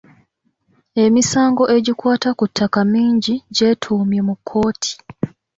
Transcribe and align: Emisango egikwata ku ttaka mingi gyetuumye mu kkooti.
Emisango 1.03 1.63
egikwata 1.77 2.29
ku 2.37 2.45
ttaka 2.49 2.79
mingi 2.93 3.35
gyetuumye 3.55 4.19
mu 4.27 4.35
kkooti. 4.37 4.91